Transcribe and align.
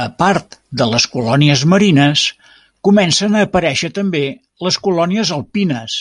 A 0.00 0.02
part 0.22 0.56
de 0.80 0.86
les 0.90 1.06
colònies 1.14 1.62
marines 1.74 2.26
comencen 2.90 3.40
a 3.42 3.48
aparèixer 3.50 3.94
també 4.02 4.24
les 4.68 4.82
colònies 4.90 5.36
alpines. 5.42 6.00